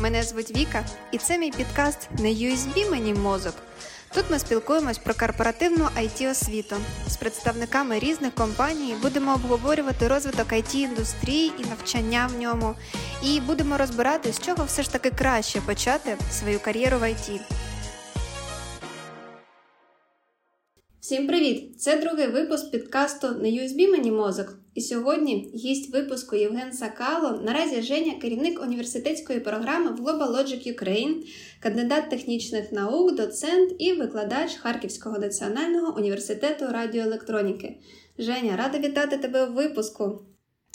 [0.00, 3.54] Мене звуть Віка, і це мій підкаст не USB мені мозок.
[4.14, 6.76] Тут ми спілкуємось про корпоративну it освіту
[7.08, 8.96] з представниками різних компаній.
[9.02, 12.74] Будемо обговорювати розвиток it індустрії і навчання в ньому.
[13.22, 17.40] І будемо розбирати, з чого все ж таки краще почати свою кар'єру в IT.
[21.10, 21.80] Всім привіт!
[21.80, 24.58] Це другий випуск підкасту Не USB мені мозок.
[24.74, 27.40] І сьогодні гість випуску Євген Сакало.
[27.44, 31.14] Наразі Женя, керівник університетської програми в Global Logic Ukraine,
[31.60, 37.76] кандидат технічних наук, доцент і викладач Харківського національного університету радіоелектроніки.
[38.18, 40.22] Женя, рада вітати тебе у випуску.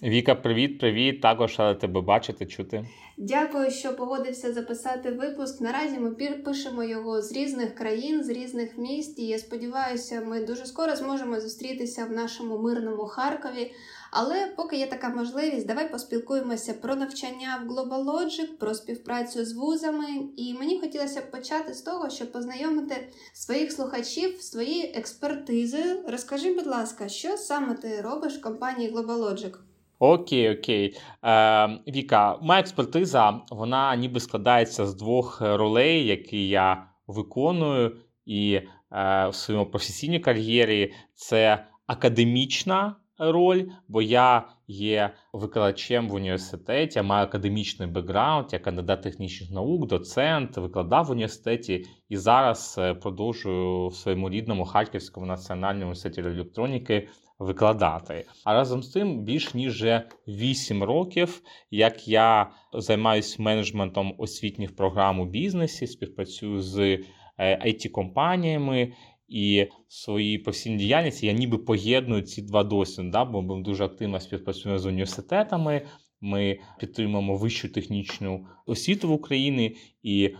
[0.03, 1.21] Віка, привіт, привіт.
[1.21, 2.85] Також рада тебе бачити, чути.
[3.17, 5.61] Дякую, що погодився записати випуск.
[5.61, 6.11] Наразі ми
[6.45, 9.19] пишемо його з різних країн, з різних міст.
[9.19, 13.73] І я сподіваюся, ми дуже скоро зможемо зустрітися в нашому мирному Харкові.
[14.11, 19.53] Але поки є така можливість, давай поспілкуємося про навчання в Global Logic, про співпрацю з
[19.53, 20.07] вузами.
[20.37, 26.03] І мені хотілося б почати з того, щоб познайомити своїх слухачів з твоєю експертизою.
[26.07, 29.64] Розкажи, будь ласка, що саме ти робиш в компанії Global Logic?
[29.99, 30.97] Окей, окей.
[31.23, 39.27] Е, Віка, моя експертиза, вона ніби складається з двох ролей, які я виконую, і е,
[39.27, 47.89] в своєму професійній кар'єрі це академічна роль, бо я є викладачем в університеті, маю академічний
[47.89, 54.29] бекграунд, я кандидат технічних наук, доцент, викладав в університеті і зараз е, продовжую в своєму
[54.29, 58.25] рідному Харківському національному університеті електроніки викладати.
[58.43, 59.85] А разом з тим, більш ніж
[60.27, 61.41] 8 років,
[61.71, 66.99] як я займаюся менеджментом освітніх програм у бізнесі, співпрацюю з
[67.39, 68.93] it е, компаніями
[69.27, 74.19] і своїй професійній діяльності я ніби поєдную ці два досвіди, да, бо ми дуже активно
[74.19, 75.81] співпрацюємо з університетами.
[76.21, 80.35] Ми підтримуємо вищу технічну освіту в Україні, і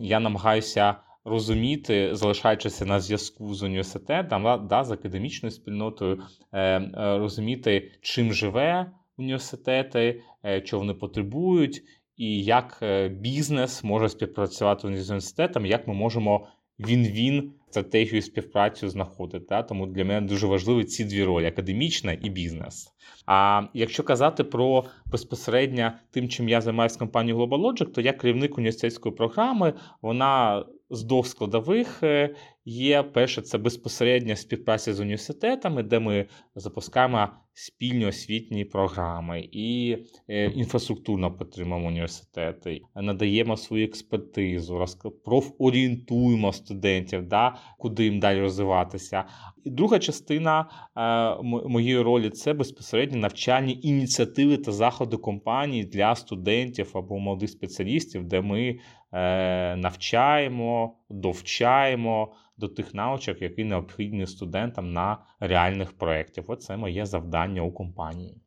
[0.00, 0.96] я намагаюся
[1.28, 6.22] розуміти, залишаючися на зв'язку з університетом, да, з академічною спільнотою,
[6.52, 11.82] е, е, розуміти, чим живе університети, е, що вони потребують,
[12.16, 19.46] і як бізнес може співпрацювати з університетом, як ми можемо він-він стратегію співпрацю знаходити.
[19.48, 19.62] Да?
[19.62, 22.94] Тому для мене дуже важливі ці дві ролі академічна і бізнес.
[23.26, 28.58] А якщо казати про безпосередньо тим, чим я займаюся компанією Global Logic, то я керівник
[28.58, 32.34] університетської програми, вона з двох складових е,
[32.64, 33.02] є.
[33.02, 39.96] Перше, це безпосередня співпраця з університетами, де ми запускаємо спільні освітні програми і
[40.28, 44.84] е, інфраструктурно підтримуємо університети, надаємо свою експертизу,
[45.24, 49.24] профорієнтуємо студентів, да, куди їм далі розвиватися.
[49.64, 56.90] І друга частина е, моєї ролі це безпосередньо навчальні ініціативи та заходи компаній для студентів
[56.94, 58.78] або молодих спеціалістів, де ми
[59.12, 66.44] Е, навчаємо, довчаємо до тих навичок, які необхідні студентам на реальних проєктах.
[66.48, 68.40] Оце моє завдання у компанії.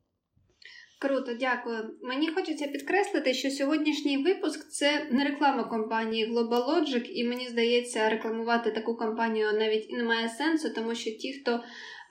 [1.01, 1.97] Круто, дякую.
[2.01, 8.09] Мені хочеться підкреслити, що сьогоднішній випуск це не реклама компанії Global Logic, і мені здається,
[8.09, 11.63] рекламувати таку компанію навіть і немає сенсу, тому що ті, хто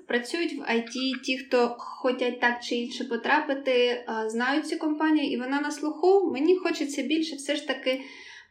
[0.08, 5.60] працюють в IT, ті, хто хочуть так чи інше потрапити, знають цю компанію, і вона
[5.60, 6.30] на слуху.
[6.32, 8.00] Мені хочеться більше все ж таки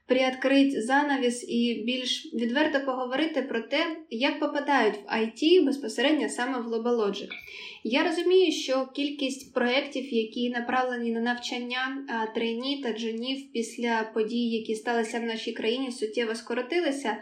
[0.10, 6.68] приоткрити занавіс і більш відверто поговорити про те, як попадають в IT безпосередньо саме в
[6.68, 7.30] Globalogic.
[7.84, 12.06] Я розумію, що кількість проєктів, які направлені на навчання
[12.36, 17.18] трейні та джунів після подій, які сталися в нашій країні, суттєво скоротилися.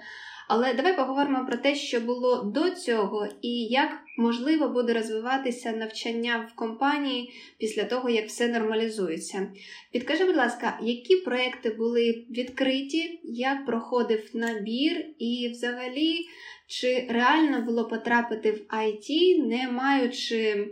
[0.48, 6.50] Але давай поговоримо про те, що було до цього, і як можливо буде розвиватися навчання
[6.52, 9.48] в компанії після того, як все нормалізується.
[9.92, 16.26] Підкажи, будь ласка, які проекти були відкриті, як проходив набір, і взагалі,
[16.68, 20.68] чи реально було потрапити в IT, не маючи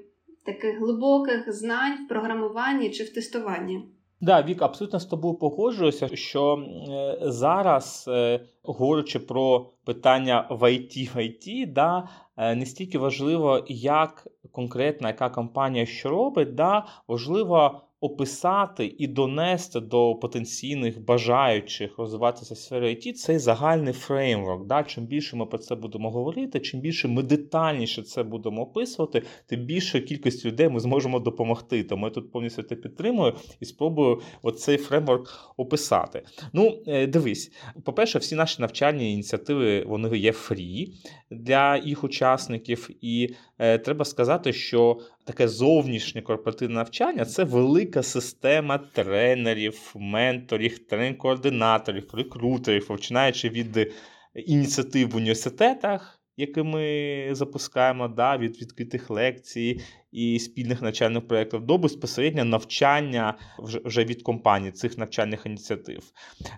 [0.45, 3.94] таких глибоких знань в програмуванні чи в тестуванні?
[4.21, 6.55] Да, Вік, абсолютно з тобою погоджуюся, що
[6.89, 13.65] е, зараз, е, говорячи про питання в IT, в IT, да, е, не стільки важливо,
[13.67, 22.53] як конкретна яка компанія що робить, да, важливо описати і донести до потенційних бажаючих розвиватися
[22.53, 24.65] в сфері IT цей загальний фреймворк.
[24.65, 24.83] Да?
[24.83, 29.59] Чим більше ми про це будемо говорити, чим більше ми детальніше це будемо описувати, тим
[29.59, 31.83] більше кількість людей ми зможемо допомогти.
[31.83, 36.23] Тому я тут повністю це підтримую і спробую оцей фреймворк описати.
[36.53, 37.51] Ну, е, дивись,
[37.83, 40.93] по-перше, всі наші навчальні ініціативи вони є фрі
[41.31, 49.91] для їх учасників, і треба сказати, що таке зовнішнє корпоративне навчання це велика система тренерів,
[49.95, 53.93] менторів, тренінг-координаторів, рекрутерів, починаючи від
[54.33, 61.77] ініціатив в університетах які ми запускаємо да, від відкритих лекцій і спільних навчальних проєктів, до
[61.77, 66.03] безпосередньо навчання вже від компаній цих навчальних ініціатив.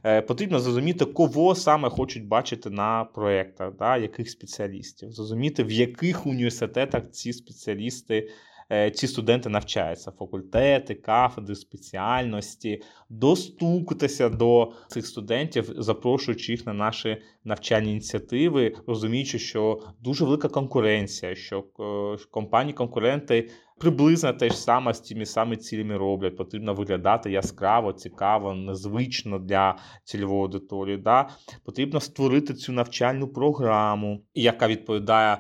[0.06, 6.26] Е, Потрібно зрозуміти, кого саме хочуть бачити на проєктах, да, яких спеціалістів, зрозуміти, в яких
[6.26, 8.30] університетах ці спеціалісти.
[8.72, 17.18] Е, ці студенти навчаються, факультети, кафедри, спеціальності, достукатися до цих студентів, запрошуючи їх на наші
[17.44, 23.50] навчальні ініціативи, розуміючи, що дуже велика конкуренція, що е, компанії-конкуренти
[23.80, 26.38] приблизно те ж саме з тими самими цілями роблять.
[26.38, 30.98] Потрібно виглядати яскраво, цікаво, незвично для цільової аудиторії.
[30.98, 31.30] Да?
[31.66, 35.38] Потрібно створити цю навчальну програму, яка відповідає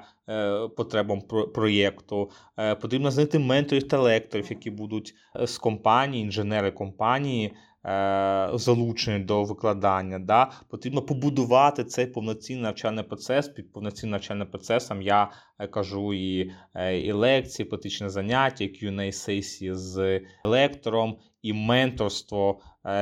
[0.77, 1.21] потребам
[1.55, 2.31] проєкту.
[2.59, 5.15] Е, потрібно знайти менторів та лекторів, які будуть
[5.45, 7.53] з компанії, інженери компанії.
[7.87, 10.19] Е, залучені до викладання.
[10.19, 10.51] Да?
[10.69, 13.47] Потрібно побудувати цей повноцінний навчальний процес.
[13.47, 19.11] Під повноцінним навчальним процесом я е, кажу і е, і лекції, практичні заняття, і Q&A
[19.11, 22.59] сесії з лектором, і менторство,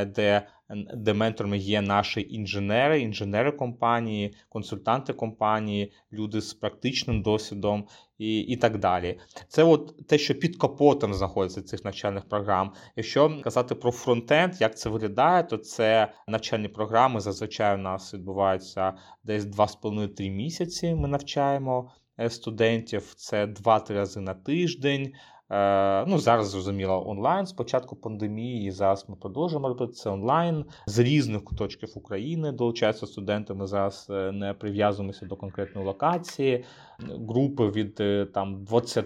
[0.08, 0.48] де
[0.94, 7.88] де менторами є наші інженери, інженери компанії, консультанти компанії, люди з практичним досвідом
[8.18, 9.20] і і так далі.
[9.48, 12.74] Це от те, що під капотом знаходиться цих навчальних програм.
[12.96, 18.94] Якщо казати про фронтенд, як це виглядає, то це навчальні програми зазвичай у нас відбуваються
[19.24, 20.96] десь 2,5-3 місяці.
[20.96, 23.14] Ми навчаємо е, студентів.
[23.18, 25.14] Це 2-3 рази на тиждень.
[25.52, 27.46] Е, ну, Зараз зрозуміло онлайн.
[27.46, 30.66] Спочатку пандемії, зараз ми продовжуємо робити це онлайн.
[30.88, 33.54] З різних куточків України долучаються студенти.
[33.54, 36.64] Ми зараз е, не прив'язуємося до конкретної локації.
[37.00, 39.06] Групи від е, там 20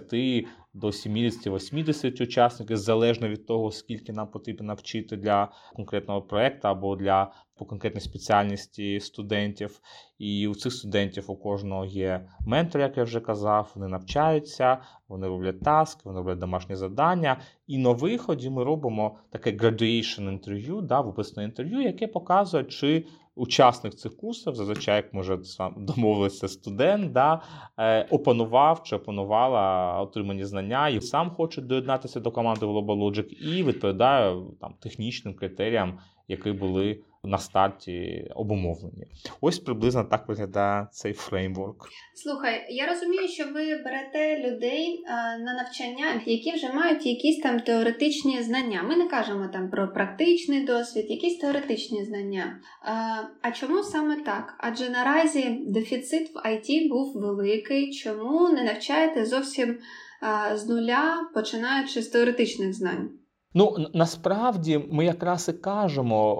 [0.74, 7.32] до 70-80 учасників, залежно від того, скільки нам потрібно навчити для конкретного проєкту або для
[7.54, 9.80] по конкретній спеціальності студентів.
[10.18, 14.78] І у цих студентів у кожного є ментор, як я вже казав, вони навчаються,
[15.08, 17.40] вони роблять таски, вони роблять домашні завдання.
[17.70, 23.94] І на виході ми робимо таке graduation інтерв'ю, да, виписне інтерв'ю, яке показує, чи учасник
[23.94, 27.42] цих курсів, зазвичай, як може сам домовилися студент, да,
[27.78, 33.62] е, опанував чи опанувала отримані знання і сам хоче доєднатися до команди Global Logic і
[33.62, 39.06] відповідає там технічним критеріям, які були на старті обумовлені.
[39.40, 41.88] Ось приблизно так виглядає цей фреймворк.
[42.14, 47.60] Слухай, я розумію, що ви берете людей а, на навчання, які вже мають якісь там
[47.60, 48.82] теоретичні знання.
[48.82, 52.60] Ми не кажемо там про практичний досвід, якісь теоретичні знання.
[52.82, 54.54] А, а чому саме так?
[54.58, 57.92] Адже наразі дефіцит в IT був великий.
[57.92, 59.78] Чому не навчаєте зовсім
[60.20, 63.19] а, з нуля, починаючи з теоретичних знань?
[63.54, 66.34] Ну насправді ми якраз і кажемо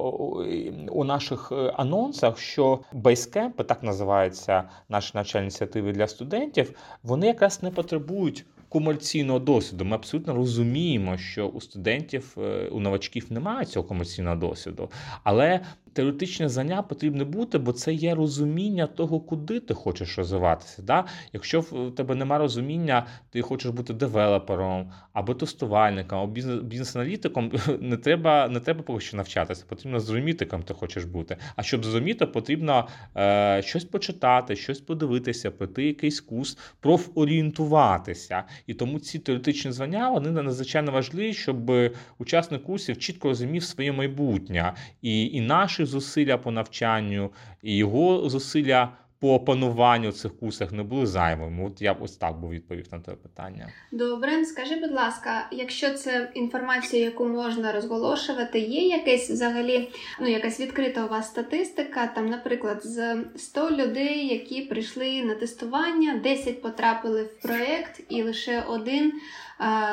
[0.91, 7.63] у наших е, анонсах, що бейскемпи, так називається наші навчальні ініціативи для студентів, вони якраз
[7.63, 9.85] не потребують комерційного досвіду.
[9.85, 14.91] Ми абсолютно розуміємо, що у студентів, е, у новачків немає цього комерційного досвіду,
[15.25, 15.61] але
[15.93, 20.83] теоретичне знання потрібне бути, бо це є розуміння того, куди ти хочеш розвиватися.
[20.83, 21.05] Да?
[21.33, 28.49] Якщо в тебе немає розуміння, ти хочеш бути девелопером або тестувальником, або бізнес-аналітиком, не треба
[28.49, 31.37] не треба поки що навчатися, потрібно зрозуміти, ким ти хочеш бути.
[31.57, 38.45] А щоб зрозуміти, потрібно е, щось почитати, щось подивитися, пройти якийсь курс, профорієнтуватися.
[38.67, 41.73] І тому ці теоретичні звання вони надзвичайно важливі, щоб
[42.19, 44.75] учасник курсів чітко розумів своє майбутнє.
[45.03, 47.31] І, і наші зусилля по навчанню,
[47.63, 51.67] і його зусилля по опануванню цих курсах не були зайвими.
[51.67, 53.69] От я ось так би відповів на те питання.
[53.93, 59.89] Добре, скажи, будь ласка, якщо це інформація, яку можна розголошувати, є якесь взагалі,
[60.21, 62.07] ну якась відкрита у вас статистика?
[62.07, 68.63] Там, наприклад, з 100 людей, які прийшли на тестування, 10 потрапили в проект, і лише
[68.69, 69.13] один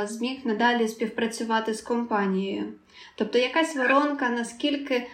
[0.06, 2.74] зміг надалі співпрацювати з компанією.
[3.16, 5.08] Тобто якась воронка, наскільки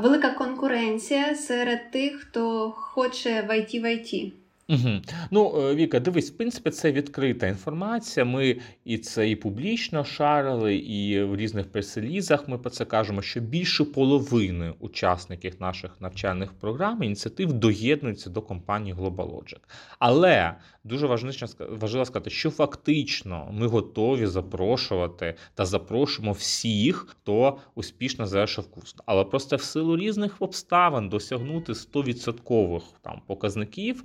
[0.00, 4.32] велика конкуренція серед тих, хто хоче в IT в IT.
[4.68, 5.00] Угу.
[5.30, 8.26] Ну, е, Віка, дивись, в принципі, це відкрита інформація.
[8.26, 13.40] Ми і це і публічно шарили, і в різних прес-релізах ми про це кажемо, що
[13.40, 19.60] більше половини учасників наших навчальних програм ініціатив доєднуються до компанії GlobalLogic.
[19.98, 20.54] Але
[20.84, 28.96] дуже важливо сказати, що фактично ми готові запрошувати та запрошуємо всіх, хто успішно завершив курс.
[29.06, 34.04] Але просто в силу різних обставин досягнути 100% там показників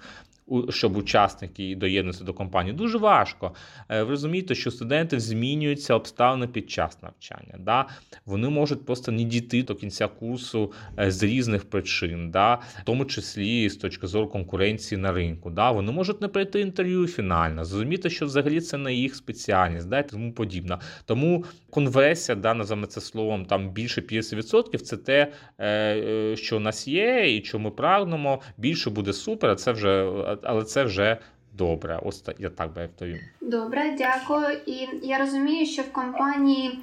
[0.70, 2.76] щоб учасники доєднувалися до компанії.
[2.76, 3.52] Дуже важко.
[3.90, 7.56] Ви розумієте, що студенти змінюються обставини під час навчання.
[7.60, 7.86] Да?
[8.26, 12.54] Вони можуть просто не дійти до кінця курсу з різних причин, да?
[12.54, 15.50] в тому числі з точки зору конкуренції на ринку.
[15.50, 15.72] Да?
[15.72, 20.00] Вони можуть не пройти інтерв'ю фінально, зрозуміти, що взагалі це не їх спеціальність, да?
[20.00, 20.78] і тому подібне.
[21.06, 26.88] Тому конверсія, да, називаємо це словом, там більше 50% це те, е, що у нас
[26.88, 28.42] є, і що ми прагнемо.
[28.58, 30.12] Більше буде супер, це вже,
[30.44, 31.18] але це вже.
[31.54, 33.20] Добре, ось я так би відповім.
[33.42, 34.58] Добре, дякую.
[34.66, 36.80] І я розумію, що в компанії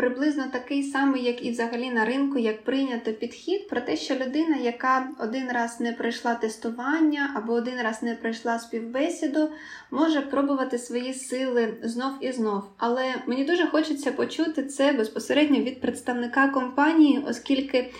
[0.00, 4.56] приблизно такий самий, як і взагалі на ринку, як прийнято підхід про те, що людина,
[4.56, 9.50] яка один раз не пройшла тестування або один раз не пройшла співбесіду,
[9.90, 12.62] може пробувати свої сили знов і знов.
[12.76, 17.90] Але мені дуже хочеться почути це безпосередньо від представника компанії, оскільки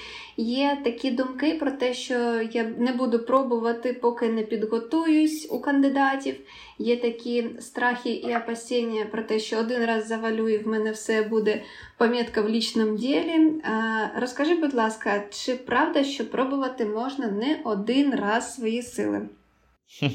[0.40, 2.14] Є такі думки про те, що
[2.52, 6.36] я не буду пробувати, поки не підготуюсь у кандидатів.
[6.78, 11.22] Є такі страхи і опасіння про те, що один раз завалю і в мене все
[11.22, 11.62] буде
[11.98, 13.62] пам'ятка в лічному ділі.
[14.16, 19.28] Розкажи, будь ласка, чи правда, що пробувати можна не один раз свої сили?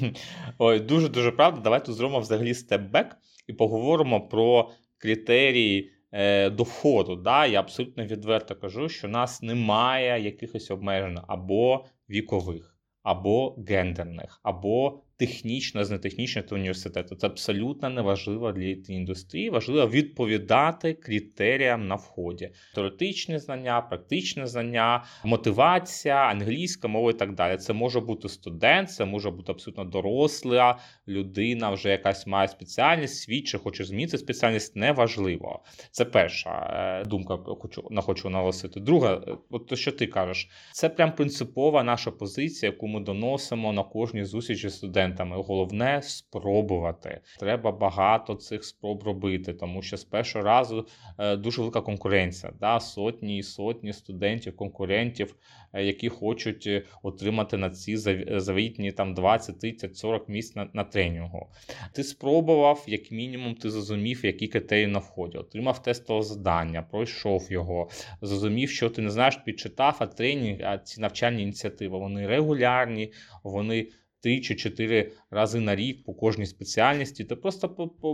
[0.58, 1.62] Ой, дуже дуже правда.
[1.62, 3.16] Давайте зробимо взагалі степ-бек
[3.48, 5.95] і поговоримо про критерії.
[6.18, 7.16] Е, до.
[7.24, 7.46] Да?
[7.46, 15.86] Я абсолютно відверто кажу, що нас немає якихось обмежень або вікових, або гендерних, або технічно,
[15.86, 17.16] з нетехнічних університету.
[17.16, 19.50] Це абсолютно неважливо для індустрії.
[19.50, 27.58] Важливо відповідати критеріям на вході: теоретичні знання, практичні знання, мотивація, англійська мова і так далі.
[27.58, 33.48] Це може бути студент, це може бути абсолютно доросла людина, вже якась має спеціальність, світ
[33.48, 34.76] чи хоче змінити спеціальність.
[34.76, 35.64] Неважливо.
[35.92, 38.80] Це перша е, думка, хочу на хочу наголосити.
[38.80, 43.74] Друга, е, от то, що ти кажеш, це прям принципова наша позиція, яку ми доносимо
[43.74, 45.44] на кожній зустрічі студентів студентами.
[45.44, 47.22] Головне спробувати.
[47.40, 52.54] Треба багато цих спроб робити, тому що з першого разу е, дуже велика конкуренція.
[52.60, 52.80] Да?
[52.80, 55.36] Сотні і сотні студентів, конкурентів,
[55.74, 57.98] е, які хочуть е, отримати на ці
[58.40, 61.48] завітні там 20, 30, 40 місць на, на тренінгу.
[61.94, 67.90] Ти спробував, як мінімум, ти зрозумів, які критерії на вході, отримав тестове завдання, пройшов його,
[68.22, 73.88] зрозумів, що ти не знаєш, підчитав, а тренінг, а ці навчальні ініціативи вони регулярні, вони
[74.26, 77.24] три чи чотири рази на рік по кожній спеціальності.
[77.24, 77.70] Ти просто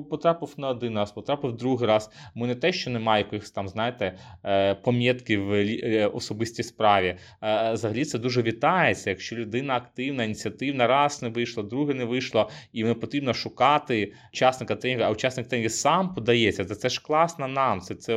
[0.10, 2.10] потрапив на один раз, потрапив другий раз.
[2.36, 7.18] Ми не те, що немає якихось там, знаєте, е, помітки в е, особистій справі.
[7.44, 9.10] Е, взагалі це дуже вітається.
[9.10, 14.76] Якщо людина активна, ініціативна, раз не вийшла, друге не вийшло, і не потрібно шукати учасника
[14.76, 16.66] тренінгу, а учасник тренінгу сам подається.
[16.66, 17.82] Це, це ж класно нам.
[17.82, 18.14] Це це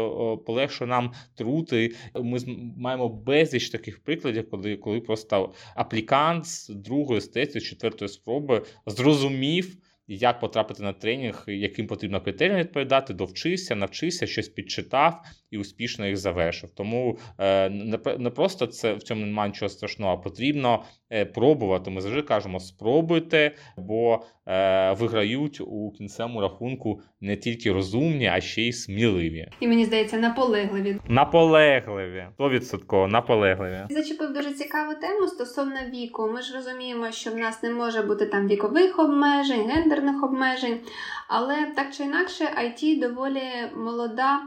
[0.47, 1.95] полегшує нам трути.
[2.15, 2.39] Ми
[2.77, 8.63] маємо безліч таких прикладів, коли коли просто аплікант з другої, з третьої, четвертої спроби
[8.97, 9.77] зрозумів,
[10.09, 15.21] як потрапити на тренінг, яким потрібно критеріям відповідати, довчився, навчився, щось підчитав
[15.51, 16.71] і успішно їх завершив.
[16.71, 17.71] Тому е,
[18.19, 21.91] не просто це в цьому немає нічого страшного, а потрібно е, пробувати.
[21.91, 28.63] Ми завжди кажемо: спробуйте, бо е, виграють у кінцевому рахунку не тільки розумні, а ще
[28.63, 29.49] й сміливі.
[29.61, 30.97] І мені здається, наполегливі.
[31.09, 33.79] Наполегливі, 100% наполегливі.
[33.91, 36.31] Зачепив дуже цікаву тему стосовно віку.
[36.35, 40.81] Ми ж розуміємо, що в нас не може бути там вікових обмежень, гендерних обмежень,
[41.29, 43.43] але так чи інакше, IT доволі
[43.77, 44.41] молода.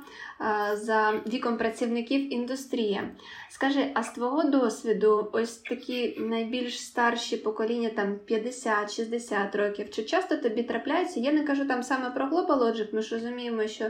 [0.73, 3.09] За віком працівників індустрія.
[3.49, 10.37] Скажи, а з твого досвіду, ось такі найбільш старші покоління, там 50-60 років, чи часто
[10.37, 11.19] тобі трапляється?
[11.19, 13.85] Я не кажу там саме про Global Logic, ми ж розуміємо, що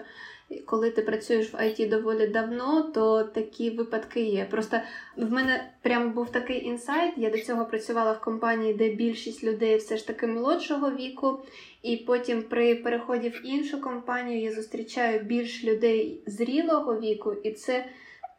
[0.65, 4.47] коли ти працюєш в IT доволі давно, то такі випадки є.
[4.51, 4.77] Просто
[5.17, 7.13] в мене прямо був такий інсайт.
[7.17, 11.39] Я до цього працювала в компанії, де більшість людей все ж таки молодшого віку,
[11.83, 17.85] і потім при переході в іншу компанію я зустрічаю більш людей зрілого віку, і це.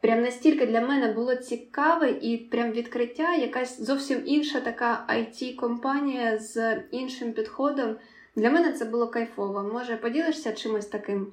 [0.01, 6.37] Прям настільки для мене було цікаве і прям відкриття, якась зовсім інша така it компанія
[6.37, 7.95] з іншим підходом.
[8.35, 9.63] Для мене це було кайфово.
[9.73, 11.27] Може, поділишся чимось таким?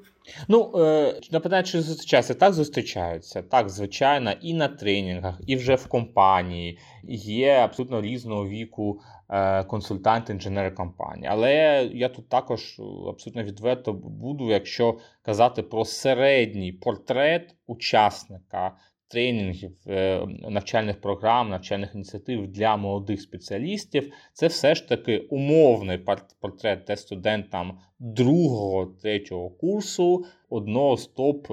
[0.49, 2.35] Ну, е, на чи зустрічаються?
[2.35, 3.43] Так зустрічаються.
[3.43, 6.79] Так, звичайно, і на тренінгах, і вже в компанії.
[7.09, 9.00] Є абсолютно різного віку
[9.31, 11.29] е, консультанти інженери компанії.
[11.31, 18.73] Але я тут також абсолютно відверто буду, якщо казати про середній портрет учасника
[19.09, 25.99] тренінгів, е, навчальних програм, навчальних ініціатив для молодих спеціалістів, це все ж таки умовний
[26.41, 31.49] портрет де студентам другого, третього курсу одного з топ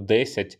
[0.00, 0.58] 10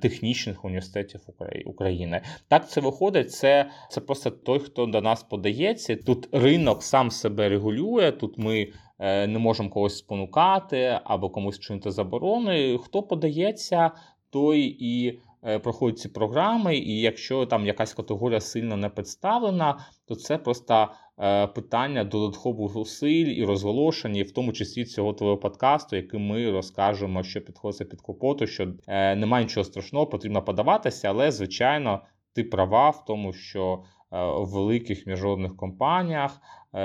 [0.00, 1.20] технічних університетів
[1.66, 2.20] України.
[2.48, 3.32] Так це виходить.
[3.32, 5.96] Це це просто той, хто до нас подається.
[5.96, 8.12] Тут ринок сам себе регулює.
[8.12, 12.78] Тут ми не можемо когось спонукати або комусь чинити заборони.
[12.78, 13.90] Хто подається,
[14.30, 19.78] той і Е, проходять ці програми, і якщо там якась категорія сильно не представлена,
[20.08, 25.96] то це просто е, питання додаткових зусиль і розголошення, в тому числі цього твого подкасту,
[25.96, 31.30] яким ми розкажемо, що підходить під капоту, що е, немає нічого страшного, потрібно подаватися, але
[31.30, 32.00] звичайно,
[32.34, 36.40] ти права в тому, що в великих міжнародних компаніях,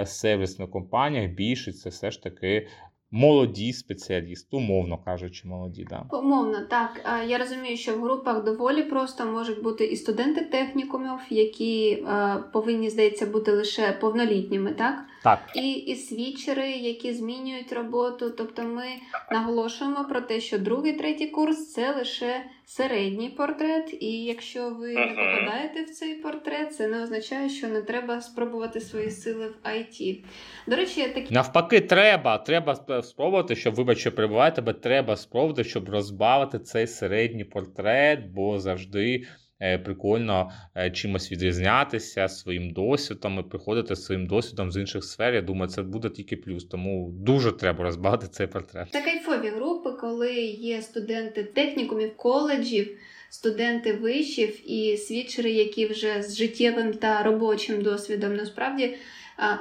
[0.06, 2.68] сервісних компаніях більшість це все ж таки
[3.12, 5.88] молоді спеціалісти, умовно кажучи, молоді.
[5.90, 6.18] Да.
[6.18, 7.02] Умовно, так.
[7.28, 12.06] Я розумію, що в групах доволі просто можуть бути і студенти технікумів, які
[12.54, 15.06] повинні, здається, бути лише повнолітніми, так?
[15.24, 15.40] Так.
[15.56, 18.30] І і свічери, які змінюють роботу.
[18.30, 18.86] Тобто ми
[19.32, 25.08] наголошуємо про те, що другий, третій курс це лише середній портрет, і якщо ви не
[25.08, 30.24] попадаєте в цей портрет, це не означає, що не треба спробувати свої сили в IT.
[30.68, 32.38] До речі, такі навпаки, треба.
[32.38, 38.60] Треба спробувати, щоб вибач, що перебуває тебе, треба спробувати, щоб розбавити цей середній портрет, бо
[38.60, 39.28] завжди.
[39.62, 45.34] Е, прикольно е, чимось відрізнятися своїм досвідом і приходити своїм досвідом з інших сфер.
[45.34, 46.66] Я думаю, це буде тільки плюс.
[46.66, 48.92] Тому дуже треба розбагати цей портрет.
[48.92, 52.98] Та кайфові групи, коли є студенти технікумів, коледжів.
[53.30, 58.98] Студенти вишів і свідчери, які вже з життєвим та робочим досвідом насправді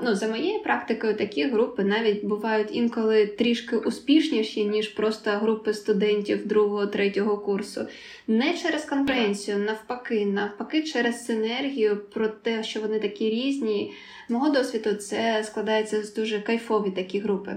[0.03, 6.47] Ну, За моєю практикою, такі групи навіть бувають інколи трішки успішніші, ніж просто групи студентів
[6.47, 7.81] другого, третього курсу.
[8.27, 13.93] Не через конкуренцію, навпаки, навпаки, через синергію про те, що вони такі різні.
[14.29, 17.57] Мого досвіду це складається з дуже кайфові такі групи.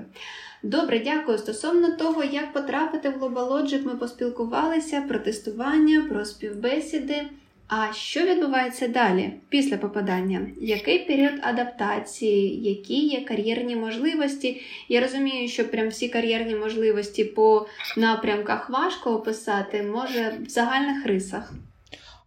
[0.63, 1.37] Добре, дякую.
[1.37, 7.21] Стосовно того, як потрапити в Global Logic, ми поспілкувалися про тестування, про співбесіди.
[7.67, 10.47] А що відбувається далі після попадання?
[10.61, 14.61] Який період адаптації, які є кар'єрні можливості?
[14.89, 21.53] Я розумію, що прям всі кар'єрні можливості по напрямках важко описати, може в загальних рисах.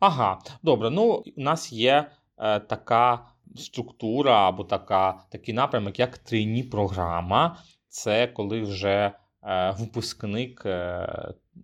[0.00, 0.90] Ага, добре.
[0.90, 3.20] Ну, у нас є е, така
[3.56, 7.56] структура або така, такий напрямок, як трійні програма.
[7.88, 9.12] Це коли вже
[9.44, 10.62] е, випускник.
[10.66, 11.08] Е,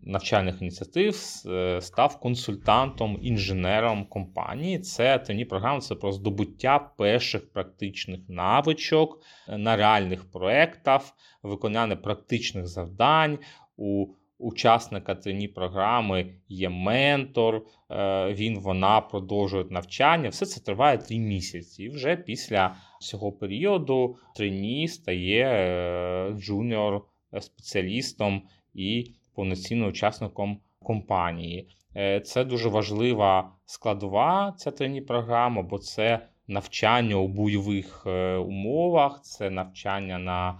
[0.02, 4.78] навчальних ініціатив е, став консультантом, інженером компанії.
[4.78, 11.02] Це trainee програми це про здобуття перших практичних навичок е, на реальних проєктах,
[11.42, 13.38] виконання практичних завдань.
[13.76, 14.06] у
[14.38, 20.28] Учасника trainee програми є ментор, е, він вона продовжує навчання.
[20.28, 21.84] Все це триває три місяці.
[21.84, 27.02] І вже після цього періоду trainee стає junior
[27.40, 28.42] спеціалістом
[28.74, 31.68] і повноцінним учасником компанії.
[31.96, 39.20] Е, це дуже важлива складова ця трені програма, бо це навчання у бойових е, умовах,
[39.22, 40.54] це навчання на е,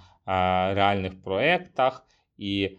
[0.74, 2.06] реальних проєктах,
[2.38, 2.78] і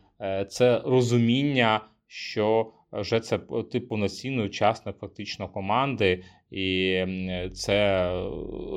[0.49, 3.39] це розуміння, що вже це
[3.71, 7.06] ти повноцінний учасник фактично команди, і
[7.53, 8.10] це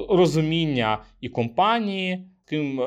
[0.08, 2.84] розуміння і компанії ким е,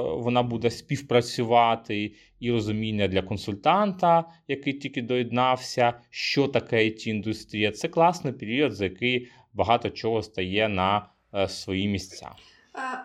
[0.00, 7.88] вона буде співпрацювати, і розуміння для консультанта, який тільки доєднався, що таке it індустрія Це
[7.88, 12.30] класний період, за який багато чого стає на е, свої місця.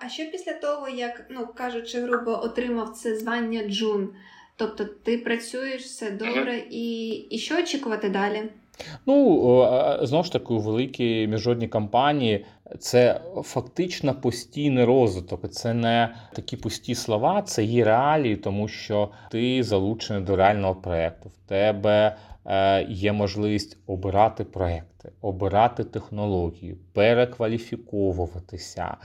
[0.01, 4.09] А що після того, як ну кажучи, грубо отримав це звання Джун?
[4.55, 8.43] Тобто ти працюєш все добре, і, і що очікувати далі?
[9.05, 9.25] Ну
[10.01, 12.45] знову ж таки, у великі міжнародні компанії
[12.79, 15.51] це фактично постійний розвиток.
[15.51, 21.29] Це не такі пусті слова, це є реалії, тому що ти залучений до реального проєкту.
[21.29, 28.97] В тебе е, є можливість обирати проекти, обирати технології, перекваліфіковуватися,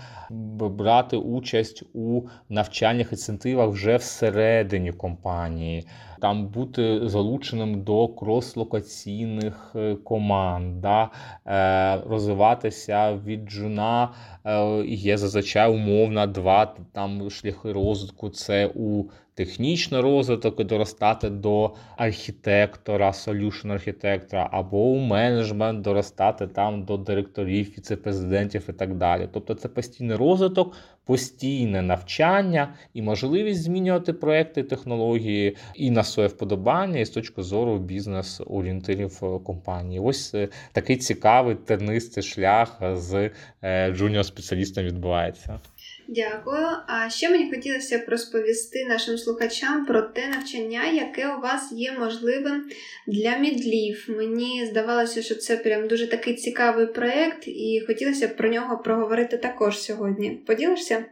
[0.60, 5.86] брати участь у навчальних інцентивах вже всередині компанії
[6.20, 11.10] там бути залученим до крос-локаційних е, команд, да,
[11.46, 14.08] е, розвиватися від джуна
[14.44, 18.30] е, є зазвичай умовна два там шляхи розвитку.
[18.30, 19.04] Це у
[19.36, 27.74] технічний розвиток і доростати до архітектора, solution архітектора, або у менеджмент доростати там до директорів,
[27.78, 29.28] віце-президентів і так далі.
[29.32, 36.98] Тобто це постійний розвиток, постійне навчання і можливість змінювати проекти, технології і на своє вподобання,
[36.98, 40.00] і з точки зору бізнес-орієнтирів компанії.
[40.00, 43.30] Ось е, такий цікавий тернистий шлях з
[43.62, 45.60] е, джуніор-спеціалістом відбувається.
[46.08, 46.66] Дякую.
[46.86, 51.92] А ще мені хотілося б розповісти нашим слухачам про те навчання, яке у вас є
[51.92, 52.70] можливим
[53.06, 54.06] для мідлів.
[54.08, 59.36] Мені здавалося, що це прям дуже такий цікавий проєкт, і хотілося б про нього проговорити
[59.36, 60.30] також сьогодні.
[60.30, 61.04] Поділишся?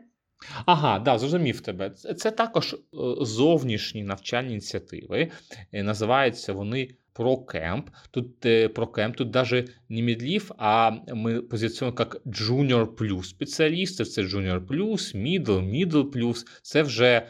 [0.67, 1.91] Ага, да, зрозумів тебе.
[1.91, 2.77] Це, також е,
[3.21, 5.31] зовнішні навчальні ініціативи.
[5.73, 7.83] Е, називаються вони ProCamp.
[8.11, 13.23] Тут про ProCamp, тут даже не медлив, а ми позиціонуємо як Junior Plus.
[13.23, 16.47] Спеціалісти це Junior Plus, Middle, Middle Plus.
[16.63, 17.27] Це вже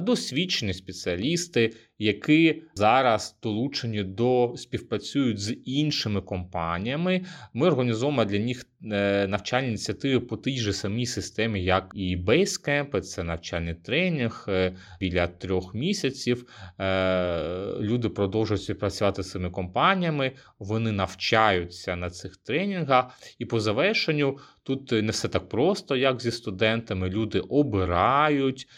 [0.00, 7.24] досвідчені спеціалісти, які зараз долучені до співпрацюють з іншими компаніями.
[7.54, 13.00] Ми організовуємо для них е, навчальні ініціативи по тій же самій системі, як і Basecamp,
[13.00, 16.46] це навчальний тренінг е, біля трьох місяців.
[16.80, 23.06] Е, люди продовжують співпрацювати з цими компаніями, вони навчаються на цих тренінгах,
[23.38, 27.08] і по завершенню тут не все так просто, як зі студентами.
[27.08, 28.68] Люди обирають.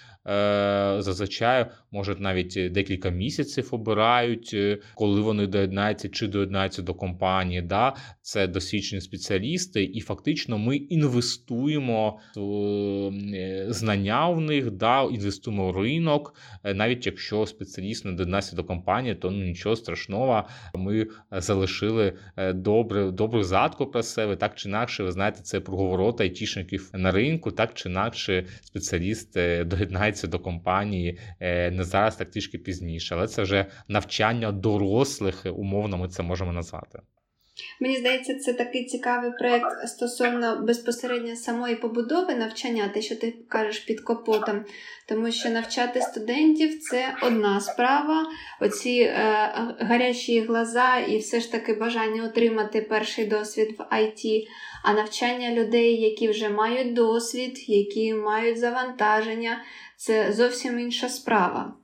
[0.99, 4.57] Зазвичай можуть навіть декілька місяців обирають,
[4.95, 7.63] коли вони доєднаються чи доєднаються до компанії.
[7.63, 7.97] Да?
[8.31, 15.03] Це досвідчені спеціалісти, і фактично ми інвестуємо в знання в них, да?
[15.03, 16.35] інвестуємо в ринок.
[16.75, 20.49] Навіть якщо спеціаліст не доєднався до компанії, то ну, нічого страшного.
[20.75, 22.13] Ми залишили
[22.55, 24.37] добре, добру задку про себе.
[24.37, 30.27] Так чи інакше, ви знаєте, це проговорот айтішників на ринку, так чи інакше спеціаліст доєднається
[30.27, 36.23] до компанії не зараз, так трішки пізніше, але це вже навчання дорослих, умовно, ми це
[36.23, 36.99] можемо назвати.
[37.81, 43.79] Мені здається, це такий цікавий проєкт стосовно безпосередньо самої побудови навчання, те, що ти кажеш
[43.79, 44.65] під капотом.
[45.09, 48.27] Тому що навчати студентів це одна справа.
[48.61, 49.15] Оці е,
[49.79, 54.47] гарячі глаза і все ж таки бажання отримати перший досвід в IT,
[54.85, 59.63] а навчання людей, які вже мають досвід, які мають завантаження,
[59.97, 61.75] це зовсім інша справа.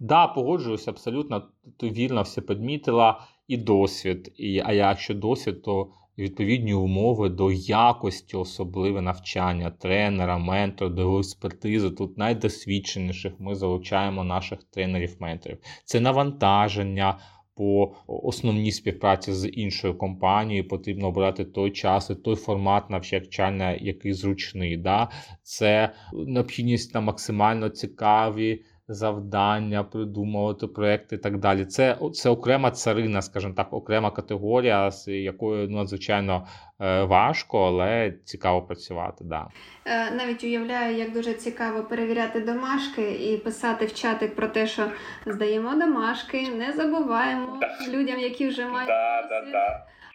[0.00, 1.48] Да, погоджуюся абсолютно.
[1.80, 4.32] Ти вірно все підмітила і досвід.
[4.36, 11.90] І, А якщо досвід, то відповідні умови до якості, особливе навчання, тренера, ментора, до експертизи.
[11.90, 15.58] Тут найдосвідченіших ми залучаємо наших тренерів-менторів.
[15.84, 17.18] Це навантаження.
[17.56, 24.12] По основній співпраці з іншою компанією потрібно обрати той час і той формат навчання, який
[24.12, 24.76] зручний.
[24.76, 25.08] Да?
[25.42, 31.64] Це необхідність на максимально цікаві завдання, придумувати проекти і так далі.
[31.64, 36.46] Це це окрема царина, скажімо так, окрема категорія, з якою ну, надзвичайно
[36.80, 39.24] е, важко, але цікаво працювати.
[39.24, 39.48] Да.
[39.84, 44.86] Е, навіть уявляю, як дуже цікаво перевіряти домашки і писати в чатик про те, що
[45.26, 48.88] здаємо домашки, не забуваємо людям, які вже мають.
[49.30, 49.54] досвід.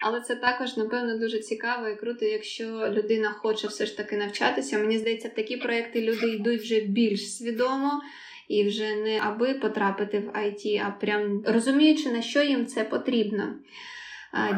[0.02, 4.78] Але це також, напевно, дуже цікаво і круто, якщо людина хоче все ж таки навчатися.
[4.78, 8.02] Мені здається, в такі проекти люди йдуть вже більш свідомо
[8.50, 13.56] і вже не аби потрапити в IT, а прям розуміючи, на що їм це потрібно.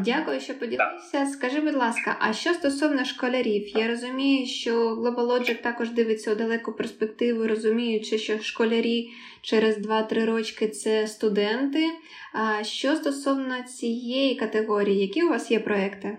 [0.06, 1.26] Дякую, що поділився.
[1.26, 3.78] Скажи, будь ласка, а що стосовно школярів?
[3.78, 9.10] Я розумію, що GlobalLogic також дивиться у далеку перспективу, розуміючи, що школярі
[9.42, 11.86] через 2-3 рочки це студенти.
[12.34, 16.18] А що стосовно цієї категорії, які у вас є проекти?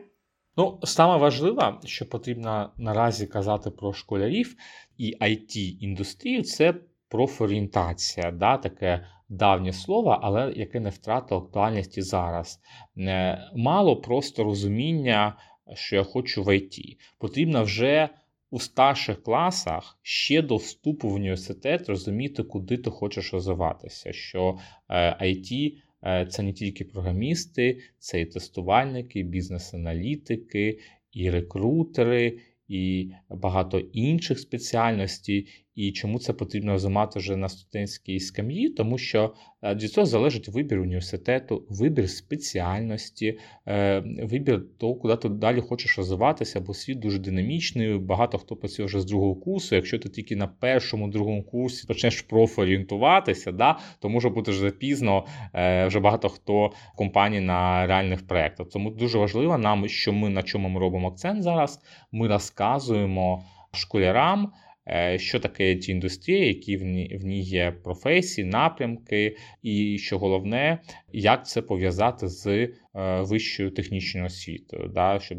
[0.56, 4.54] Ну, саме важливе, що потрібно наразі казати про школярів
[4.98, 6.74] і it індустрію це
[7.12, 12.60] профорієнтація, да, таке давнє слово, але яке не втратило актуальності зараз.
[13.54, 15.36] Мало просто розуміння,
[15.74, 16.98] що я хочу в ІТ.
[17.18, 18.08] Потрібно вже
[18.50, 24.12] у старших класах ще до вступу в університет розуміти, куди ти хочеш розвиватися.
[24.12, 24.58] Що
[25.20, 25.72] IT
[26.04, 30.78] е, це не тільки програмісти, це і тестувальники, бізнес-аналітики,
[31.12, 32.38] і рекрутери.
[32.68, 38.70] І багато інших спеціальностей, і чому це потрібно розуміти вже на студентській скам'ї?
[38.70, 45.28] Тому що е, від цього залежить вибір університету, вибір спеціальності, е, вибір того, куди ти
[45.28, 47.98] далі хочеш розвиватися, бо світ дуже динамічний.
[47.98, 49.74] Багато хто працює вже з другого курсу.
[49.74, 55.26] Якщо ти тільки на першому, другому курсі почнеш профорієнтуватися, да, то може бути вже пізно
[55.54, 58.68] е, вже багато хто в компанії на реальних проєктах.
[58.68, 61.80] Тому дуже важливо нам, що ми на чому ми робимо акцент зараз.
[62.12, 64.52] Ми розказуємо школярам
[65.16, 66.76] що таке it індустрія, які
[67.16, 70.78] в ній є професії, напрямки, і що головне,
[71.12, 72.70] як це пов'язати з е,
[73.20, 75.38] вищою технічною освітою, да, щоб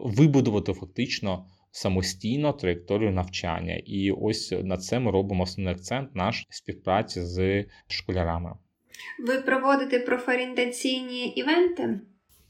[0.00, 1.46] вибудувати фактично.
[1.70, 8.52] Самостійно траєкторію навчання, і ось на це ми робимо основний акцент наш співпраці з школярами.
[9.26, 12.00] Ви проводите профорієнтаційні івенти?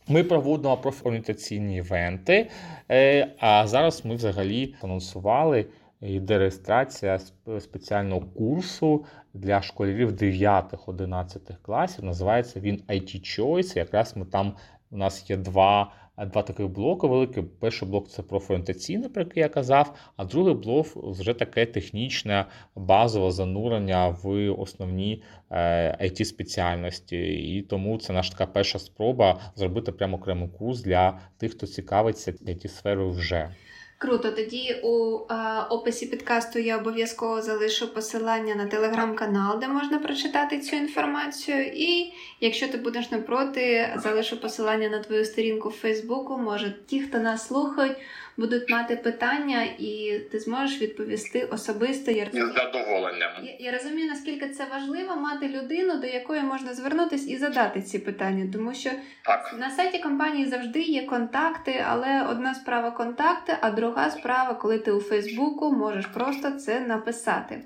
[0.09, 2.51] Ми проводимо профорієнтаційні івенти,
[2.91, 5.67] е, а зараз ми взагалі анонсували
[6.01, 7.19] йде реєстрація
[7.61, 9.05] спеціального курсу
[9.35, 12.05] для школярів 9-11 класів.
[12.05, 13.79] Називається він IT Choice.
[13.79, 14.57] Якраз ми там
[14.91, 15.93] у нас є два
[16.25, 17.43] два таких блоки великі.
[17.43, 23.31] Перший блок це профорієнтаційний, про який я казав, а другий блок вже таке технічне базове
[23.31, 27.17] занурення в основні it е, спеціальності.
[27.57, 32.33] І тому це наша така перша спроба зробити прямо окремий курс для тих, хто цікавиться
[32.33, 33.51] it сферою вже.
[33.99, 35.35] Круто, тоді у е,
[35.71, 41.67] описі підкасту я обов'язково залишу посилання на телеграм-канал, де можна прочитати цю інформацію.
[41.67, 46.39] І якщо ти будеш не проти, залишу посилання на твою сторінку в Фейсбуку.
[46.39, 47.97] Може, ті, хто нас слухають,
[48.37, 52.11] будуть мати питання, і ти зможеш відповісти особисто.
[52.11, 53.31] Я розумію, з задоволенням.
[53.43, 57.99] Я, я розумію, наскільки це важливо мати людину, до якої можна звернутися і задати ці
[57.99, 58.91] питання, тому що
[59.25, 59.55] так.
[59.59, 64.93] на сайті компанії завжди є контакти, але одна справа контакти, а друга справа, коли ти
[64.93, 67.61] у Фейсбуку можеш просто це написати.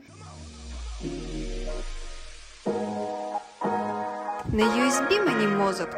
[4.53, 5.89] Не USB мені мозок.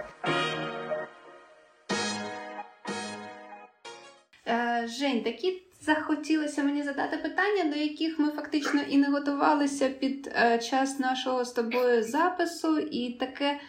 [4.86, 10.58] Жень, такі захотілося мені задати питання, до яких ми фактично і не готувалися під е,
[10.58, 13.60] час нашого з тобою запису, і таке,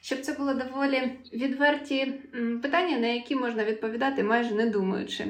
[0.00, 2.14] щоб це було доволі відверті
[2.62, 5.24] питання, на які можна відповідати майже не думаючи.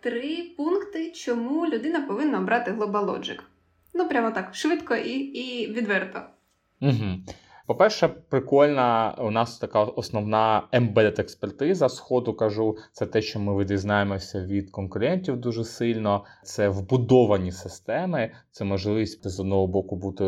[0.00, 3.38] Три пункти, чому людина повинна обрати Global
[3.94, 6.22] Ну, прямо так, швидко і, і відверто.
[6.80, 7.20] Угу.
[7.68, 14.44] По-перше, прикольна у нас така основна embedded експертиза сходу кажу, це те, що ми відрізнаємося
[14.44, 16.24] від конкурентів дуже сильно.
[16.42, 20.24] Це вбудовані системи, це можливість з одного боку бути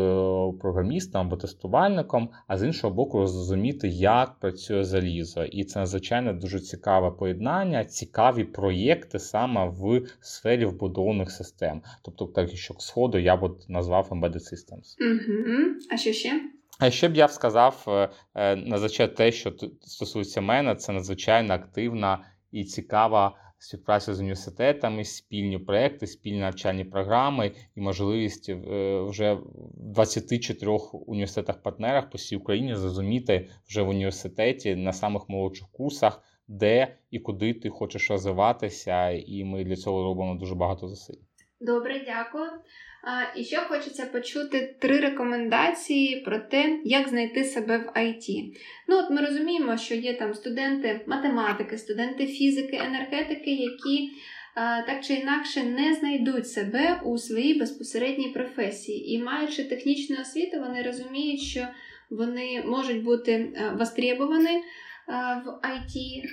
[0.61, 5.43] програмістом або тестувальником, а з іншого боку, зрозуміти, як працює залізо.
[5.43, 11.81] І це надзвичайно дуже цікаве поєднання, цікаві проєкти саме в сфері вбудованих систем.
[12.01, 14.95] Тобто, так що сходу я б назвав Embedded Systems.
[14.99, 15.75] Угу.
[15.93, 16.41] А що ще?
[16.81, 22.63] А ще б я сказав е, е, те, що стосується мене, це надзвичайно активна і
[22.63, 28.55] цікава співпраця з університетами, спільні проекти, спільні навчальні програми і можливість е,
[29.01, 36.21] вже в 24 університетах-партнерах по всій Україні зрозуміти вже в університеті на самих молодших курсах,
[36.47, 41.21] де і куди ти хочеш розвиватися, і ми для цього робимо дуже багато зусиль.
[41.61, 42.49] Добре, дякую.
[43.35, 48.53] І ще хочеться почути три рекомендації про те, як знайти себе в IT.
[48.87, 54.11] Ну, от ми розуміємо, що є там студенти математики, студенти фізики, енергетики, які
[54.55, 59.13] так чи інакше не знайдуть себе у своїй безпосередній професії.
[59.13, 61.67] І маючи технічну освіту, вони розуміють, що
[62.09, 64.63] вони можуть бути е, востребовані,
[65.07, 66.23] в IT.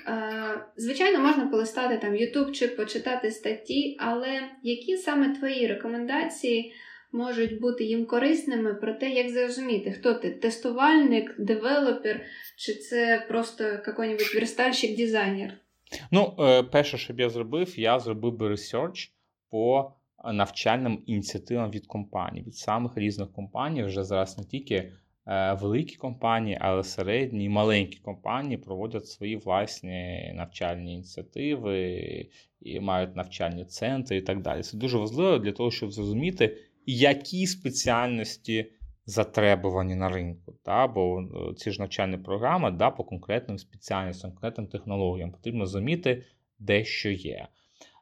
[0.77, 6.73] Звичайно, можна полистати там YouTube чи почитати статті, але які саме твої рекомендації
[7.13, 12.21] можуть бути їм корисними про те, як зрозуміти, хто ти тестувальник, девелопер,
[12.57, 15.55] чи це просто якийсь верстальщик, дизайнер?
[16.11, 19.13] Ну, е, перше, що б я зробив, я зробив би ресерч
[19.51, 19.93] по
[20.33, 24.93] навчальним ініціативам від компаній, від самих різних компаній, вже зараз не тільки.
[25.29, 32.27] Е, великі компанії, але середні і маленькі компанії проводять свої власні навчальні ініціативи
[32.61, 34.63] і мають навчальні центри і так далі.
[34.63, 38.73] Це дуже важливо для того, щоб зрозуміти, які спеціальності
[39.07, 40.55] затребувані на ринку.
[40.63, 40.87] Та?
[40.87, 46.25] Бо е, ці ж навчальні програми да, по конкретним спеціальностям, конкретним технологіям потрібно розуміти,
[46.59, 47.49] де що є.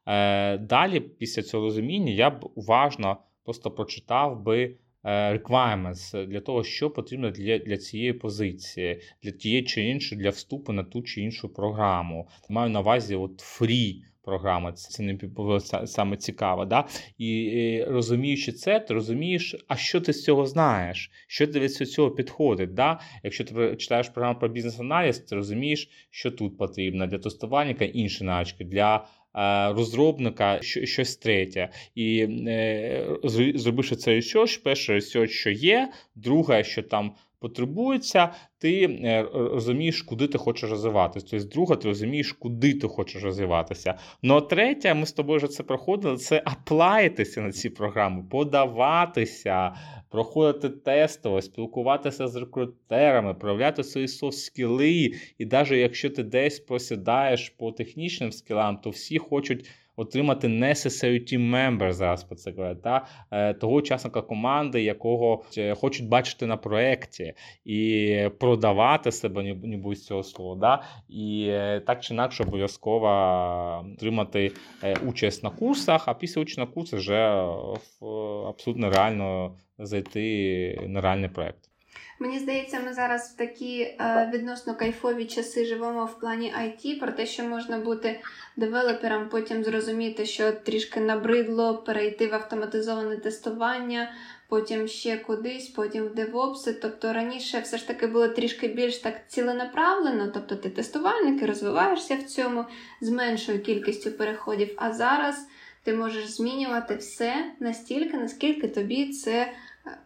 [0.06, 4.76] Е, далі, після цього розуміння, я б уважно просто прочитав би.
[5.06, 10.30] Е, requirements для того, що потрібно для для цієї позиції, для тієї чи іншої, для
[10.30, 12.28] вступу на ту чи іншу програму.
[12.48, 15.18] Маю на увазі от free програма, це не
[15.86, 16.64] саме цікаво.
[16.64, 16.84] Да?
[17.18, 22.10] І, розуміючи це, ти розумієш, а що ти з цього знаєш, що ти від цього
[22.10, 22.74] підходить.
[22.74, 23.00] Да?
[23.22, 28.64] Якщо ти читаєш програму про бізнес-аналіз, ти розумієш, що тут потрібно для тестувальника інші навички,
[28.64, 29.06] для
[29.76, 31.68] розробника щось третє.
[31.94, 32.18] І
[32.48, 33.06] е,
[33.54, 40.26] зробивши це research, перше research, що є, друге, що там потребується, ти е, розумієш, куди
[40.26, 41.26] ти хочеш розвиватися.
[41.30, 43.98] Тобто, друга, ти розумієш, куди ти хочеш розвиватися.
[44.22, 46.16] Ну а третє, ми з тобою вже це проходили.
[46.16, 49.74] Це аплаїтися на ці програми, подаватися,
[50.10, 55.12] проходити тестово, спілкуватися з рекрутерами, проявляти свої soft skill-и.
[55.38, 61.50] І навіть якщо ти десь просідаєш по технічним скілам, то всі хочуть отримати necessary team
[61.50, 67.34] member, зараз це говорять, та, е, того учасника команди, якого е, хочуть бачити на проєкті,
[67.64, 70.56] і продавати себе, ніби з цього слова.
[70.60, 70.82] Да?
[71.08, 73.06] І е, так чи інакше обов'язково
[73.94, 74.52] отримати
[75.06, 77.48] участь на курсах, а після участі на курсах вже
[78.48, 81.70] абсолютно реально зайти на реальний проєкт.
[82.18, 87.12] Мені здається, ми зараз в такі е, відносно кайфові часи живемо в плані IT, про
[87.12, 88.20] те, що можна бути
[88.56, 94.12] девелопером, потім зрозуміти, що трішки набридло, перейти в автоматизоване тестування,
[94.48, 96.72] потім ще кудись, потім в девопси.
[96.72, 102.16] Тобто раніше все ж таки було трішки більш так ціленаправлено, тобто ти тестувальник і розвиваєшся
[102.16, 102.64] в цьому
[103.00, 104.72] з меншою кількістю переходів.
[104.76, 105.46] А зараз
[105.82, 109.52] ти можеш змінювати все настільки, наскільки тобі це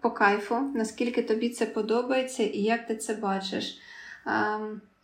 [0.00, 3.78] по кайфу, наскільки тобі це подобається і як ти це бачиш.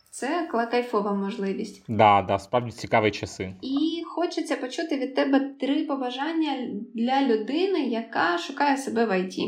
[0.09, 1.83] Це кайфова можливість.
[1.87, 3.53] Да, да, справді цікаві часи.
[3.61, 6.51] І хочеться почути від тебе три побажання
[6.93, 9.39] для людини, яка шукає себе в ІТ.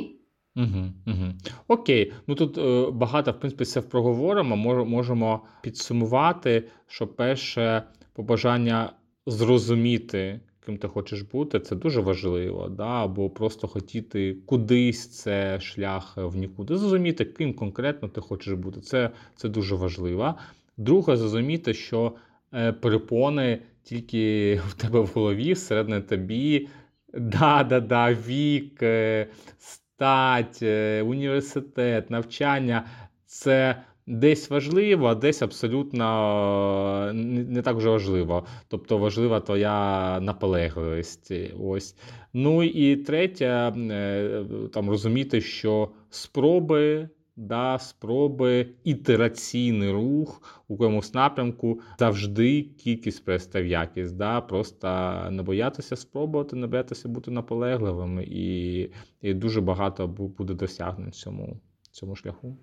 [0.55, 1.33] Угу, угу.
[1.67, 4.55] Окей, ну тут е, багато в принципі все проговоримо.
[4.55, 8.93] Мож, можемо підсумувати, що перше побажання
[9.25, 12.69] зрозуміти, ким ти хочеш бути, це дуже важливо.
[12.69, 13.03] Да?
[13.03, 16.77] Або просто хотіти кудись це шлях в нікуди.
[16.77, 18.81] Зрозуміти, ким конкретно ти хочеш бути.
[18.81, 20.35] Це, Це дуже важливо.
[20.77, 22.13] Друге, зрозуміти, що
[22.53, 26.67] е, перепони тільки в тебе в голові, всередині тобі.
[27.13, 29.27] Да-да-да, вік, е,
[29.59, 32.85] стать, е, університет, навчання
[33.25, 38.45] це десь важливо, а десь абсолютно не так вже важливо.
[38.67, 41.31] Тобто важлива твоя наполегливість.
[41.59, 41.95] Ось.
[42.33, 44.43] Ну і третє, е,
[44.73, 47.09] там розуміти, що спроби.
[47.35, 54.17] Да, спроби, ітераційний рух у якомусь напрямку завжди кількість перестав якість.
[54.17, 54.41] Да?
[54.41, 54.87] Просто
[55.31, 58.81] не боятися спробувати, не боятися бути наполегливими, і
[59.21, 61.59] і дуже багато буде досягнень цьому,
[61.91, 62.57] цьому шляху.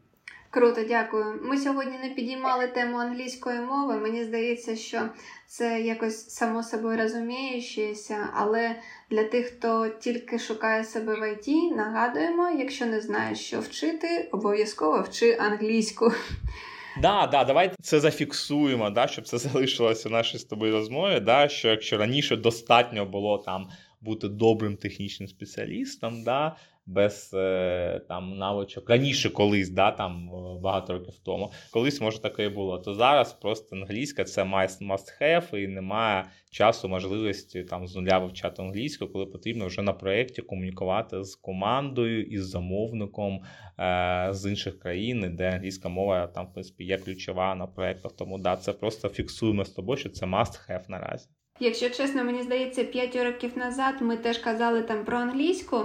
[0.56, 1.40] Круто, дякую.
[1.42, 3.96] Ми сьогодні не підіймали тему англійської мови.
[3.96, 5.02] Мені здається, що
[5.46, 8.76] це якось само собою розуміючеся, але
[9.10, 15.02] для тих, хто тільки шукає себе в ІТ, нагадуємо, якщо не знаєш, що вчити, обов'язково
[15.02, 16.12] вчи англійську.
[17.02, 21.20] Да, да, давай це зафіксуємо, да, щоб це залишилося в нашій з тобою розмові.
[21.20, 23.68] Да, Що якщо раніше достатньо було там
[24.00, 30.30] бути добрим технічним спеціалістом, да, без е, там навичок раніше колись, да, там
[30.62, 31.52] багато років тому.
[31.70, 32.78] Колись може таке було.
[32.78, 38.62] То зараз просто англійська це must have і немає часу, можливості там з нуля вивчати
[38.62, 43.40] англійську, коли потрібно вже на проєкті комунікувати з командою із замовником
[43.78, 48.12] е, з інших країн, де англійська мова там в принципі є ключова на проєктах.
[48.12, 51.28] Тому да, це просто фіксуємо з тобою, що це must have наразі.
[51.60, 55.80] Якщо чесно, мені здається, 5 років назад ми теж казали там про англійську,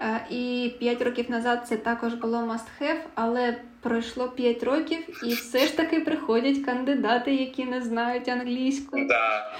[0.00, 5.34] е, і 5 років назад це також було must have, але пройшло 5 років, і
[5.34, 8.96] все ж таки приходять кандидати, які не знають англійську.
[9.08, 9.52] Да.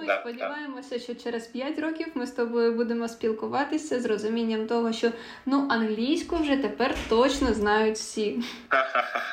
[0.00, 4.92] Фіксуємо і сподіваємося, що через 5 років ми з тобою будемо спілкуватися з розумінням того,
[4.92, 5.12] що
[5.46, 8.42] ну англійську вже тепер точно знають всі.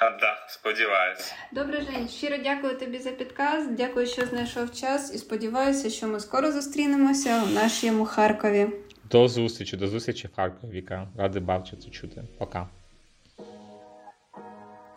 [0.02, 1.36] Да, сподіваюся.
[1.52, 3.68] Добре, Жень, щиро дякую тобі за підказ.
[3.68, 8.68] Дякую, що знайшов час, і сподіваюся, що ми скоро зустрінемося у нашому Харкові.
[9.12, 11.08] До зустрічі, до зустрічі в Харкові, Віка.
[11.18, 12.24] Радий бавчити чути.
[12.38, 12.68] Пока.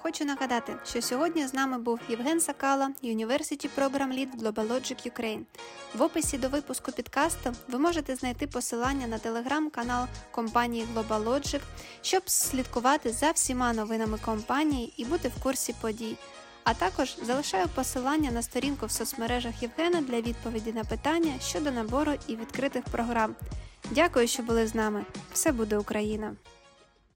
[0.03, 5.41] Хочу нагадати, що сьогодні з нами був Євген Сакала, University Program Lead GlobalLogic Ukraine.
[5.95, 11.61] В описі до випуску підкасту ви можете знайти посилання на телеграм-канал компанії GlobalLogic,
[12.01, 16.17] щоб слідкувати за всіма новинами компанії і бути в курсі подій.
[16.65, 22.13] А також залишаю посилання на сторінку в соцмережах Євгена для відповіді на питання щодо набору
[22.27, 23.35] і відкритих програм.
[23.91, 25.05] Дякую, що були з нами.
[25.33, 26.37] Все буде Україна!